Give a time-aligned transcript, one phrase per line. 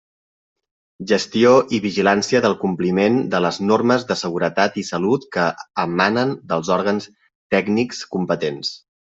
[1.09, 5.47] Gestió i vigilància del compliment de les normes de seguretat i salut que
[5.85, 7.09] emanen dels òrgans
[7.57, 8.75] tècnics competents.